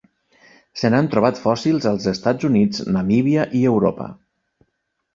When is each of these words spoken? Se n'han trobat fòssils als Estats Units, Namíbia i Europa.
Se 0.83 0.89
n'han 0.93 1.09
trobat 1.11 1.41
fòssils 1.43 1.87
als 1.91 2.09
Estats 2.15 2.49
Units, 2.51 2.83
Namíbia 2.97 3.49
i 3.61 3.65
Europa. 3.77 4.13